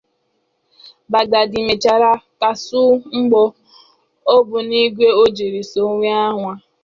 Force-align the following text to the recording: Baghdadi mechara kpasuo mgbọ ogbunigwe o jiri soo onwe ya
Baghdadi 1.11 1.57
mechara 1.67 2.11
kpasuo 2.37 2.91
mgbọ 3.19 3.41
ogbunigwe 4.35 5.07
o 5.21 5.23
jiri 5.35 5.61
soo 5.71 5.87
onwe 5.91 6.07
ya 6.15 6.25